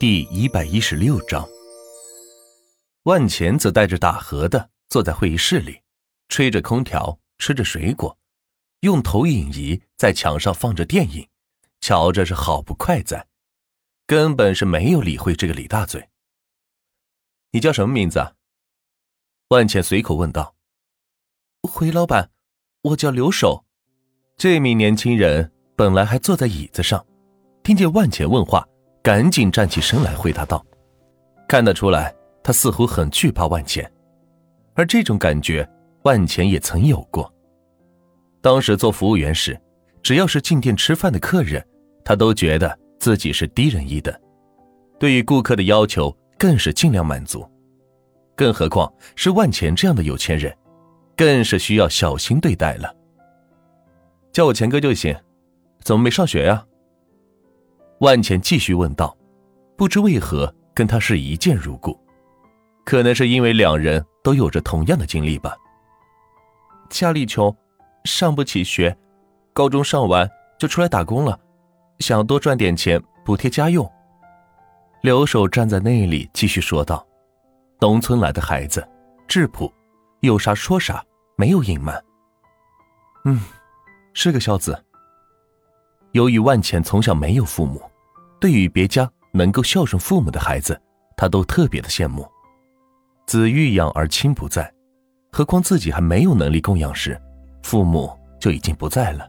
[0.00, 1.44] 第一百一十六章，
[3.02, 5.82] 万钱则带着打荷的坐在会议室里，
[6.28, 8.16] 吹着空调，吃着水果，
[8.82, 11.26] 用投影仪在墙上放着电影，
[11.80, 13.26] 瞧着是好不快哉，
[14.06, 16.08] 根本是没有理会这个李大嘴。
[17.50, 18.34] 你叫什么名字啊？
[19.48, 20.54] 万钱随口问道。
[21.62, 22.30] 回老板，
[22.82, 23.64] 我叫刘守。
[24.36, 27.04] 这名年轻人本来还坐在椅子上，
[27.64, 28.64] 听见万钱问话。
[29.08, 30.62] 赶紧站起身来回答道
[31.48, 33.90] ：“看得出来，他似乎很惧怕万钱，
[34.74, 35.66] 而这种感觉，
[36.02, 37.32] 万钱也曾有过。
[38.42, 39.58] 当时做服务员时，
[40.02, 41.66] 只要是进店吃饭的客人，
[42.04, 44.14] 他都觉得自己是低人一等，
[44.98, 47.50] 对于顾客的要求更是尽量满足。
[48.36, 50.54] 更何况是万钱这样的有钱人，
[51.16, 52.94] 更是需要小心对待了。
[54.32, 55.16] 叫我钱哥就行，
[55.82, 56.62] 怎么没上学呀？”
[58.00, 59.16] 万钱继续问道
[59.76, 61.98] ：“不知为何跟他是一见如故，
[62.84, 65.56] 可能是因为两人都有着同样的经历吧。
[66.88, 67.54] 家里穷，
[68.04, 68.96] 上不起学，
[69.52, 71.38] 高中上完就出来打工了，
[71.98, 73.90] 想多赚点钱补贴家用。”
[75.02, 77.04] 刘守站在那里继续说道
[77.80, 78.86] ：“农村来的孩子，
[79.26, 79.72] 质朴，
[80.20, 81.04] 有啥说啥，
[81.36, 82.00] 没有隐瞒。
[83.24, 83.40] 嗯，
[84.12, 84.84] 是个孝子。
[86.12, 87.82] 由于万钱从小没有父母。”
[88.40, 90.80] 对于别家能够孝顺父母的孩子，
[91.16, 92.26] 他都特别的羡慕。
[93.26, 94.72] 子欲养而亲不在，
[95.32, 97.20] 何况自己还没有能力供养时，
[97.62, 99.28] 父母就已经不在了。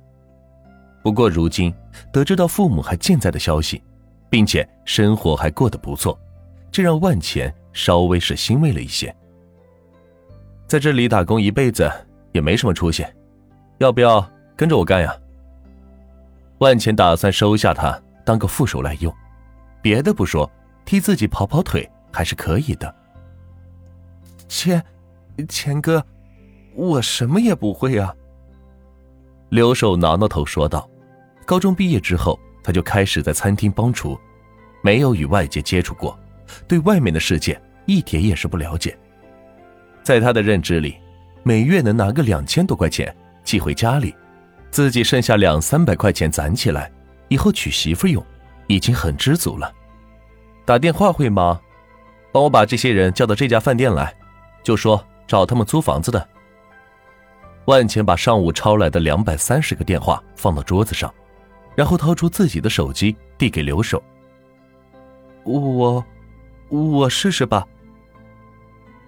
[1.01, 1.73] 不过如今
[2.11, 3.81] 得知到父母还健在的消息，
[4.29, 6.17] 并且生活还过得不错，
[6.71, 9.13] 这让万钱稍微是欣慰了一些。
[10.67, 11.91] 在这里打工一辈子
[12.31, 13.03] 也没什么出息，
[13.79, 14.23] 要不要
[14.55, 15.15] 跟着我干呀？
[16.59, 17.99] 万钱打算收下他。
[18.25, 19.13] 当个副手来用，
[19.81, 20.49] 别的不说，
[20.85, 22.93] 替自己跑跑腿还是可以的。
[24.47, 24.83] 钱，
[25.47, 26.05] 钱哥，
[26.75, 28.13] 我什么也不会啊。
[29.49, 30.87] 刘守挠挠头说道
[31.45, 34.19] ：“高中毕业之后，他就开始在餐厅帮厨，
[34.83, 36.17] 没有与外界接触过，
[36.67, 38.95] 对外面的世界一点也是不了解。
[40.03, 40.97] 在他的认知里，
[41.41, 44.13] 每月能拿个两千多块钱寄回家里，
[44.69, 46.91] 自己剩下两三百块钱攒起来。”
[47.29, 48.23] 以后娶媳妇用，
[48.67, 49.73] 已经很知足了。
[50.65, 51.59] 打电话会吗？
[52.31, 54.15] 帮我把这些人叫到这家饭店来，
[54.61, 56.29] 就说找他们租房子的。
[57.65, 61.13] 万钱把上午抄来的两百三十个电话放到桌子上，
[61.75, 64.01] 然后掏出自己的手机递给刘守。
[65.43, 66.03] 我，
[66.69, 67.65] 我试试吧。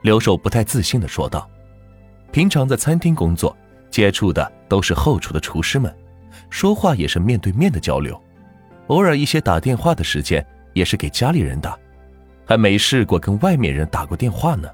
[0.02, 1.48] 刘守不太自信的说道。
[2.32, 3.56] 平常在餐厅工作，
[3.90, 5.96] 接触的都是后厨的厨师们。
[6.52, 8.22] 说话也是面对面的交流，
[8.88, 11.76] 偶尔一些打电话的时间也是给家里人打，
[12.46, 14.70] 还没试过跟外面人打过电话呢。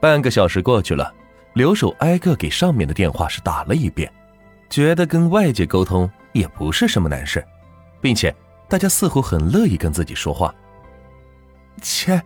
[0.00, 1.10] 半个小时过去了，
[1.54, 4.12] 刘守挨个给上面的电话是打了一遍，
[4.68, 7.42] 觉得跟外界沟通也不是什么难事，
[8.00, 8.34] 并且
[8.68, 10.54] 大家似乎很乐意跟自己说话。
[11.80, 12.20] 钱，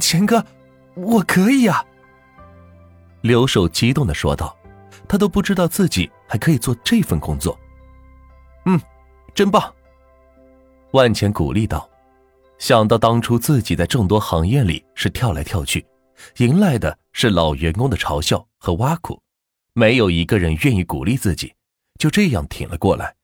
[0.00, 0.44] 钱哥，
[0.94, 1.84] 我可以呀！
[3.20, 4.56] 刘守激动的说道。
[5.06, 7.58] 他都不知道自己还可以做这份工作，
[8.66, 8.78] 嗯，
[9.34, 9.74] 真棒！
[10.92, 11.88] 万钱鼓励道。
[12.58, 15.86] 想到当初自己在众多行业里是跳来跳去，
[16.38, 19.22] 迎来的是老员工的嘲笑和挖苦，
[19.72, 21.54] 没有一个人愿意鼓励自己，
[21.98, 23.14] 就这样挺了过来。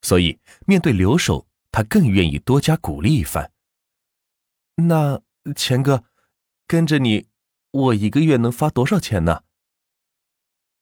[0.00, 3.52] 所以面对留守，他更愿意多加鼓励一番。
[4.76, 5.20] 那
[5.54, 6.04] 钱哥，
[6.66, 7.26] 跟着你，
[7.70, 9.42] 我一个月能发多少钱呢？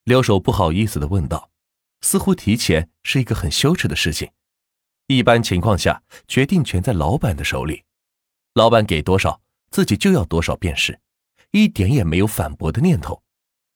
[0.04, 1.49] 刘守不好意思的问道
[2.00, 4.30] ：“似乎提钱是一个很羞耻的事情。
[5.06, 7.84] 一般情况下，决定权在老板的手里，
[8.54, 9.40] 老板给多少，
[9.70, 11.00] 自己就要多少便是，
[11.50, 13.22] 一点也没有反驳的念头，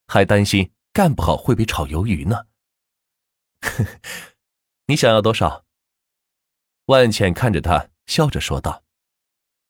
[0.06, 2.46] 还担心干不好会被炒鱿鱼呢。
[4.86, 5.64] ”“你想要多少？”
[6.86, 8.84] 万茜看着他，笑着说道。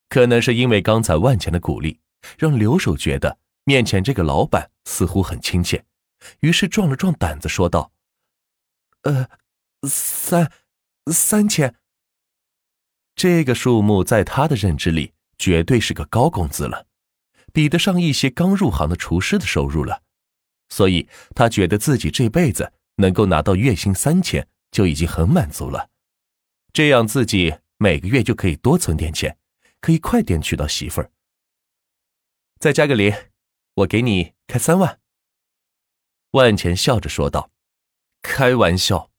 [0.08, 2.00] 可能是因为刚才万茜的鼓励，
[2.36, 5.84] 让刘守觉得面前这个老板似乎很亲切。
[6.40, 7.90] 于是壮了壮胆子说道
[9.04, 9.28] ：“呃，
[9.88, 10.52] 三
[11.10, 11.74] 三千。
[13.14, 16.86] 这个数目在他的认知里绝对是个高工资了，
[17.52, 20.02] 比得上一些刚入行的厨师的收入了。
[20.68, 25.90] 所以他觉得自己这辈子能够拿到月薪三千就已经很满足了。
[26.72, 29.38] 这样自己每个月就可以多存点钱，
[29.80, 31.12] 可以快点娶到媳妇儿。
[32.58, 33.14] 再加个零，
[33.74, 34.98] 我给你开三万。”
[36.32, 37.52] 万钱笑着说道
[38.24, 39.10] ：“开玩笑，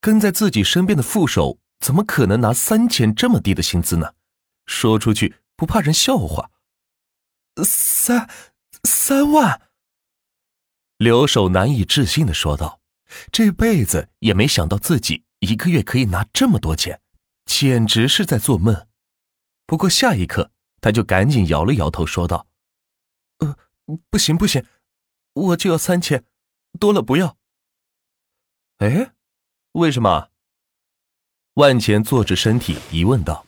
[0.00, 4.14] 跟在自己身边的副手怎么可能拿三千这么低的薪资呢？
[4.66, 6.52] 说出去不怕人笑话。
[7.64, 8.30] 三
[8.84, 9.60] 三万！
[10.96, 12.80] 刘守难以置信的说道
[13.32, 17.00] ：“这辈子也没想到自己一个月可以拿这么多钱，
[17.44, 18.86] 简直是在做梦。”
[19.66, 22.46] 不过下一刻，他就赶紧摇了摇头，说道
[23.38, 23.56] ：“呃，
[24.08, 24.64] 不行不行，
[25.32, 26.24] 我就要三千，
[26.78, 27.36] 多了不要。”
[28.82, 29.12] 哎，
[29.74, 30.30] 为什么？
[31.54, 33.46] 万钱坐直身体，疑问道：“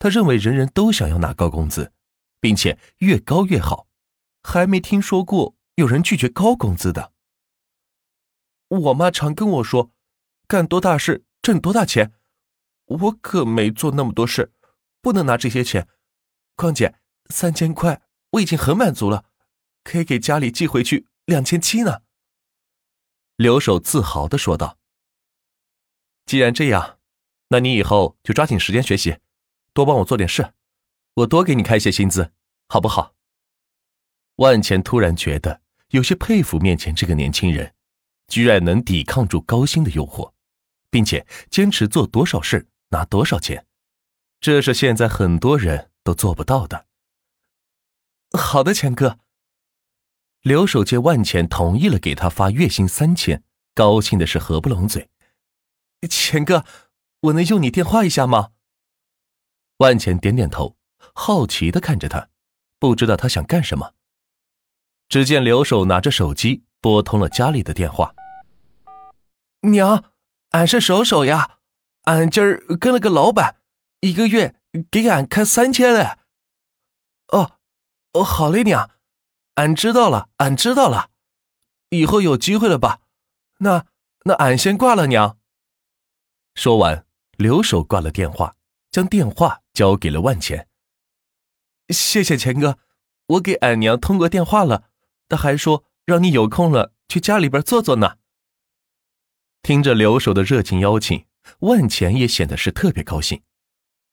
[0.00, 1.92] 他认为人人都想要拿高工资，
[2.40, 3.86] 并且越高越好，
[4.42, 7.12] 还没听说过有人拒绝高工资的。”
[8.66, 9.92] 我妈常跟我说
[10.48, 12.12] ：“干多大事挣多大钱。”
[12.86, 14.52] 我可没做那么多事，
[15.00, 15.86] 不能拿这些钱。
[16.56, 16.96] 况且
[17.30, 19.26] 三千块我已经很满足了，
[19.84, 22.02] 可以给家里寄回去两千七呢。”
[23.36, 24.78] 留守自豪的说道。
[26.26, 26.98] “既然这样。”
[27.48, 29.18] 那你以后就抓紧时间学习，
[29.74, 30.54] 多帮我做点事，
[31.12, 32.32] 我多给你开些薪资，
[32.68, 33.14] 好不好？
[34.36, 35.60] 万钱突然觉得
[35.90, 37.74] 有些佩服面前这个年轻人，
[38.26, 40.32] 居然能抵抗住高薪的诱惑，
[40.90, 43.66] 并且坚持做多少事拿多少钱，
[44.40, 46.86] 这是现在很多人都做不到的。
[48.32, 49.20] 好的，钱哥。
[50.44, 53.42] 刘守见万钱同意了给他发月薪三千，
[53.74, 55.08] 高兴的是合不拢嘴。
[56.08, 56.64] 钱哥。
[57.22, 58.50] 我能用你电话一下吗？
[59.78, 60.76] 万钱点点头，
[61.14, 62.28] 好奇的看着他，
[62.78, 63.94] 不知道他想干什么。
[65.08, 68.14] 只见刘守拿着手机拨通了家里的电话。
[69.62, 70.12] 娘，
[70.50, 71.60] 俺是守守呀，
[72.02, 73.62] 俺今儿跟了个老板，
[74.00, 74.60] 一个月
[74.90, 76.18] 给俺开三千嘞。
[77.28, 77.52] 哦，
[78.12, 78.90] 哦，好嘞，娘，
[79.54, 81.10] 俺知道了，俺知道了，
[81.90, 83.00] 以后有机会了吧？
[83.58, 83.86] 那
[84.24, 85.38] 那俺先挂了，娘。
[86.54, 87.04] 说完。
[87.36, 88.54] 留守挂了电话，
[88.92, 90.68] 将电话交给了万钱。
[91.88, 92.78] 谢谢钱哥，
[93.26, 94.84] 我给俺娘通过电话了，
[95.28, 98.18] 他还说让你有空了去家里边坐坐呢。
[99.62, 101.26] 听着留守的热情邀请，
[101.58, 103.42] 万钱也显得是特别高兴，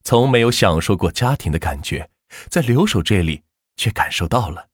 [0.03, 2.09] 从没有享受过家庭的感觉，
[2.49, 3.43] 在留守这里
[3.75, 4.70] 却感受到了。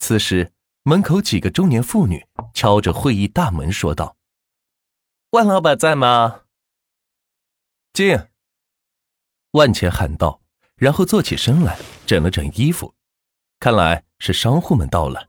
[0.00, 0.52] 此时，
[0.82, 4.16] 门口几个中年妇女敲着会议大门说道
[5.30, 6.42] ：“万老板在吗？”
[7.92, 8.18] 进。
[9.52, 10.40] 万钱喊道，
[10.76, 12.94] 然后坐起身来，整了整衣服，
[13.60, 15.26] 看来是商户们到了。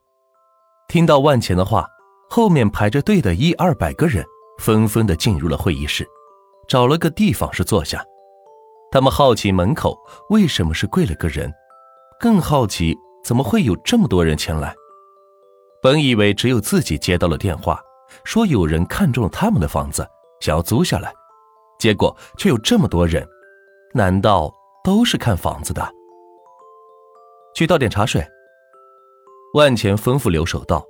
[0.87, 1.87] 听到万钱的话，
[2.29, 4.25] 后面排着队的一二百个人
[4.59, 6.07] 纷纷的进入了会议室，
[6.67, 8.03] 找了个地方是坐下。
[8.91, 9.97] 他们好奇门口
[10.29, 11.51] 为什么是跪了个人，
[12.19, 14.75] 更好奇怎么会有这么多人前来。
[15.81, 17.81] 本以为只有自己接到了电话，
[18.23, 20.07] 说有人看中了他们的房子，
[20.39, 21.13] 想要租下来。
[21.79, 23.27] 结果却有这么多人，
[23.93, 24.53] 难道
[24.83, 25.87] 都是看房子的？
[27.55, 28.23] 去倒点茶水。
[29.55, 30.85] 万钱吩咐刘守道：“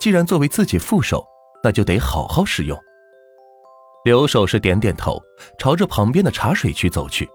[0.00, 1.24] 既然作为自己副手，
[1.62, 2.78] 那就得好好使用。”
[4.04, 5.22] 刘守是点点头，
[5.58, 7.28] 朝着旁边的茶水区走去，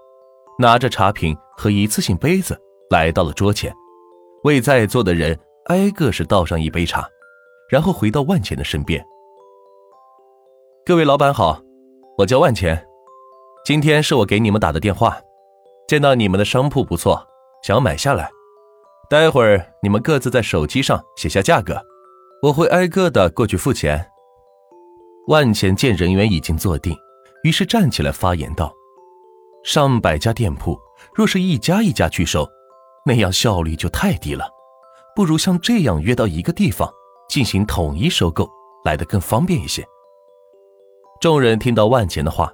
[0.58, 2.60] 拿着茶瓶和一次性杯子
[2.90, 3.72] 来到了桌前，
[4.44, 7.08] 为在座的人挨个是倒上一杯茶，
[7.68, 9.04] 然后回到万钱的身边
[10.86, 11.60] ：“各位老板好，
[12.16, 12.86] 我叫万钱。”
[13.64, 15.20] 今天是我给你们打的电话，
[15.86, 17.26] 见到你们的商铺不错，
[17.62, 18.30] 想买下来。
[19.10, 21.78] 待会儿你们各自在手机上写下价格，
[22.42, 24.06] 我会挨个的过去付钱。
[25.26, 26.96] 万钱见人员已经坐定，
[27.42, 28.72] 于是站起来发言道
[29.64, 30.78] ：“上百家店铺，
[31.12, 32.48] 若是一家一家去收，
[33.08, 34.48] 那样效率就太低了，
[35.16, 36.88] 不如像这样约到一个地方
[37.28, 38.48] 进行统一收购，
[38.84, 39.84] 来得更方便一些。”
[41.20, 42.52] 众人听到万钱的话。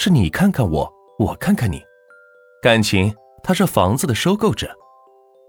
[0.00, 1.82] 是你看看我，我看看你，
[2.62, 3.12] 感情
[3.42, 4.70] 他是房子的收购者。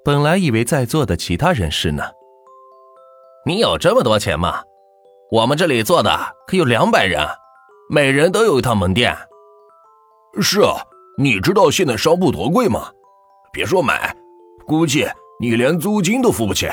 [0.04, 2.04] 本来以为在座的其他人士呢。
[3.46, 4.64] 你有这么多钱吗？
[5.30, 7.24] 我们这里做的可有两百人，
[7.92, 9.16] 每人都有一套门店。
[10.42, 10.82] 是啊，
[11.20, 12.92] 你知道现在商铺多贵吗？
[13.54, 14.16] 别说买，
[14.70, 15.04] 估计
[15.40, 16.68] 你连租金都付不起。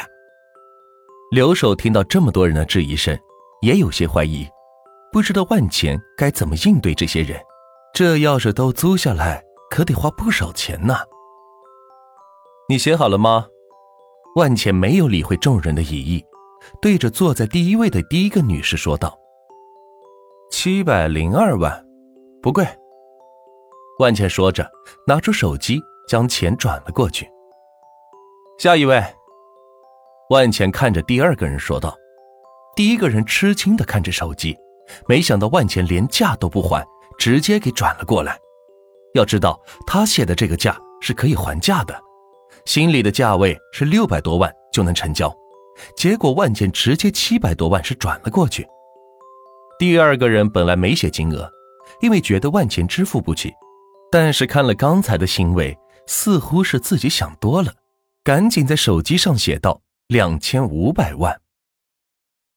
[1.30, 3.18] 留守听到这么多人的质疑声，
[3.62, 4.46] 也有些怀疑，
[5.10, 7.40] 不知道万钱该怎么应对这些人。
[7.94, 10.94] 这要是都租下来，可得花不少钱呢。
[12.68, 13.46] 你写好了吗？
[14.34, 16.22] 万茜没有理会众人的疑义，
[16.82, 19.18] 对着坐在第一位的第一个女士说道
[20.52, 21.82] ：“七百零二万，
[22.42, 22.62] 不贵。”
[23.98, 24.70] 万茜说着，
[25.06, 27.26] 拿出手机将钱转了过去。
[28.58, 29.04] 下一位，
[30.30, 31.94] 万茜看着第二个人说道。
[32.74, 34.56] 第一个人吃惊的看着手机，
[35.06, 36.84] 没想到万茜连价都不还。
[37.18, 38.38] 直接给转了过来。
[39.14, 41.98] 要知道，他写的这个价是可以还价的，
[42.66, 45.34] 心里的价位是六百多万就能成交，
[45.96, 48.66] 结果万茜直接七百多万是转了过去。
[49.78, 51.50] 第二个人本来没写金额，
[52.02, 53.50] 因为觉得万茜支付不起，
[54.10, 55.74] 但是看了刚才的行为，
[56.06, 57.72] 似乎是自己想多了，
[58.26, 61.40] 赶紧在手机上写道：两千五百万。